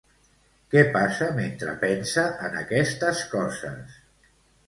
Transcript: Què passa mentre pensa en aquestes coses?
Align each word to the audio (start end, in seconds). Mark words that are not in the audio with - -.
Què 0.75 0.81
passa 0.93 1.25
mentre 1.39 1.75
pensa 1.83 2.23
en 2.47 2.57
aquestes 2.61 3.23
coses? 3.35 4.01